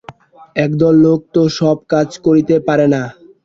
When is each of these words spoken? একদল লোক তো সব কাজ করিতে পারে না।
একদল 0.55 0.95
লোক 1.05 1.19
তো 1.33 1.41
সব 1.57 1.77
কাজ 1.91 2.09
করিতে 2.25 2.55
পারে 2.67 2.85
না। 2.93 3.01